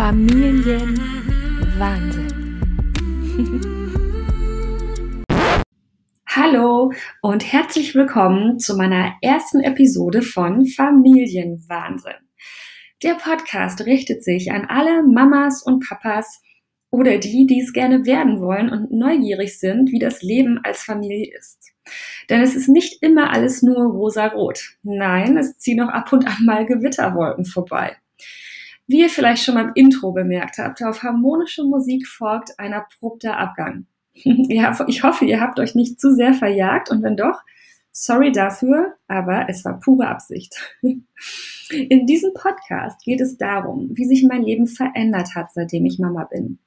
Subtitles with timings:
[0.00, 2.32] Familienwahnsinn.
[6.26, 12.14] Hallo und herzlich willkommen zu meiner ersten Episode von Familienwahnsinn.
[13.02, 16.40] Der Podcast richtet sich an alle Mamas und Papas
[16.90, 21.30] oder die, die es gerne werden wollen und neugierig sind, wie das Leben als Familie
[21.36, 21.72] ist.
[22.30, 24.78] Denn es ist nicht immer alles nur rosa-rot.
[24.82, 27.98] Nein, es ziehen auch ab und an mal Gewitterwolken vorbei.
[28.90, 33.86] Wie ihr vielleicht schon beim Intro bemerkt habt, auf harmonische Musik folgt ein abrupter Abgang.
[34.14, 37.40] ich hoffe, ihr habt euch nicht zu sehr verjagt und wenn doch,
[37.92, 40.56] sorry dafür, aber es war pure Absicht.
[41.70, 46.24] In diesem Podcast geht es darum, wie sich mein Leben verändert hat, seitdem ich Mama
[46.24, 46.58] bin.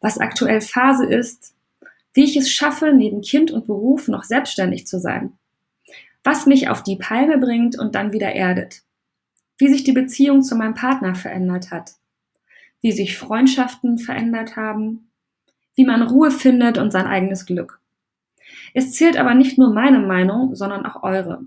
[0.00, 1.54] Was aktuell Phase ist,
[2.14, 5.34] wie ich es schaffe, neben Kind und Beruf noch selbstständig zu sein.
[6.24, 8.87] Was mich auf die Palme bringt und dann wieder erdet
[9.58, 11.92] wie sich die Beziehung zu meinem Partner verändert hat,
[12.80, 15.10] wie sich Freundschaften verändert haben,
[15.74, 17.80] wie man Ruhe findet und sein eigenes Glück.
[18.74, 21.42] Es zählt aber nicht nur meine Meinung, sondern auch eure.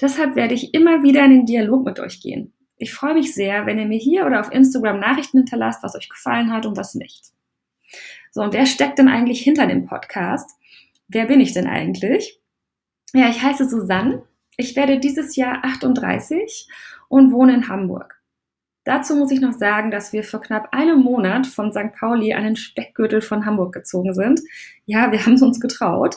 [0.00, 2.52] Deshalb werde ich immer wieder in den Dialog mit euch gehen.
[2.76, 6.08] Ich freue mich sehr, wenn ihr mir hier oder auf Instagram Nachrichten hinterlasst, was euch
[6.08, 7.26] gefallen hat und was nicht.
[8.32, 10.50] So, und wer steckt denn eigentlich hinter dem Podcast?
[11.06, 12.40] Wer bin ich denn eigentlich?
[13.12, 14.22] Ja, ich heiße Susanne.
[14.56, 16.66] Ich werde dieses Jahr 38
[17.12, 18.18] und wohne in Hamburg.
[18.84, 21.92] Dazu muss ich noch sagen, dass wir vor knapp einem Monat von St.
[21.92, 24.40] Pauli an den Speckgürtel von Hamburg gezogen sind.
[24.86, 26.16] Ja, wir haben es uns getraut.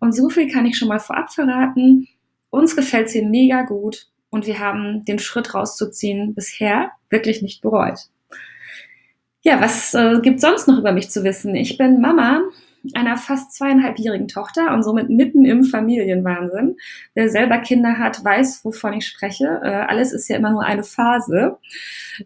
[0.00, 2.08] Und so viel kann ich schon mal vorab verraten.
[2.50, 7.62] Uns gefällt es hier mega gut und wir haben den Schritt rauszuziehen bisher wirklich nicht
[7.62, 8.00] bereut.
[9.42, 11.54] Ja, was äh, gibt sonst noch über mich zu wissen?
[11.54, 12.42] Ich bin Mama
[12.94, 16.76] einer fast zweieinhalbjährigen Tochter und somit mitten im Familienwahnsinn.
[17.14, 19.60] Wer selber Kinder hat, weiß, wovon ich spreche.
[19.62, 21.58] Äh, alles ist ja immer nur eine Phase.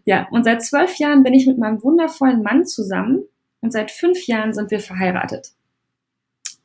[0.05, 3.23] Ja, und seit zwölf Jahren bin ich mit meinem wundervollen Mann zusammen
[3.61, 5.53] und seit fünf Jahren sind wir verheiratet.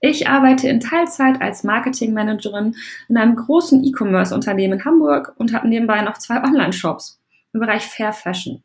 [0.01, 2.77] Ich arbeite in Teilzeit als Marketingmanagerin
[3.09, 7.21] in einem großen E-Commerce-Unternehmen in Hamburg und habe nebenbei noch zwei Online-Shops
[7.53, 8.63] im Bereich Fair Fashion.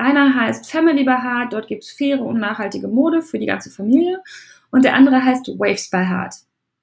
[0.00, 3.70] Einer heißt Family by Heart, dort gibt es faire und nachhaltige Mode für die ganze
[3.70, 4.22] Familie.
[4.70, 6.36] Und der andere heißt Waves by Heart.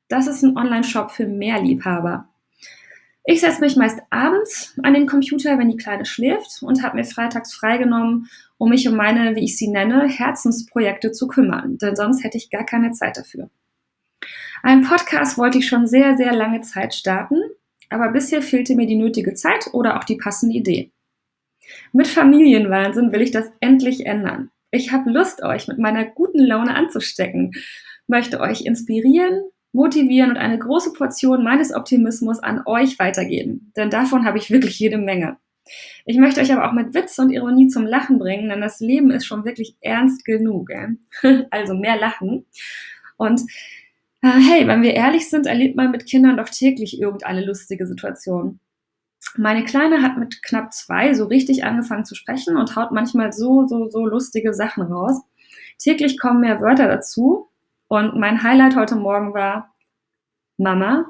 [0.08, 2.30] Das ist ein Online-Shop für Mehrliebhaber.
[3.26, 7.06] Ich setze mich meist abends an den Computer, wenn die Kleine schläft und habe mir
[7.06, 8.30] freitags freigenommen,
[8.60, 12.52] um mich um meine, wie ich sie nenne, Herzensprojekte zu kümmern, denn sonst hätte ich
[12.52, 13.50] gar keine Zeit dafür.
[14.62, 17.42] Einen Podcast wollte ich schon sehr, sehr lange Zeit starten,
[17.90, 20.92] aber bisher fehlte mir die nötige Zeit oder auch die passende Idee.
[21.92, 24.50] Mit Familienwahnsinn will ich das endlich ändern.
[24.72, 27.54] Ich habe Lust, euch mit meiner guten Laune anzustecken,
[28.08, 33.72] möchte euch inspirieren, motivieren und eine große Portion meines Optimismus an euch weitergeben.
[33.78, 35.38] Denn davon habe ich wirklich jede Menge.
[36.06, 39.12] Ich möchte euch aber auch mit Witz und Ironie zum Lachen bringen, denn das Leben
[39.12, 40.70] ist schon wirklich ernst genug.
[40.70, 40.96] Äh?
[41.50, 42.46] Also mehr Lachen.
[43.18, 43.42] Und
[44.22, 48.60] äh, hey, wenn wir ehrlich sind, erlebt man mit Kindern doch täglich irgendeine lustige Situation.
[49.36, 53.68] Meine Kleine hat mit knapp zwei so richtig angefangen zu sprechen und haut manchmal so,
[53.68, 55.22] so, so lustige Sachen raus.
[55.80, 57.50] Täglich kommen mehr Wörter dazu.
[57.88, 59.74] Und mein Highlight heute Morgen war,
[60.58, 61.06] Mama,